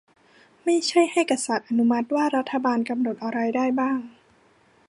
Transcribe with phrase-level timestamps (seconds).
[0.63, 3.99] ไม่ใช่ให้กษัตริย์อนุญาตว่ารัฐบาลจะกำหนดอะไรได้บ้าง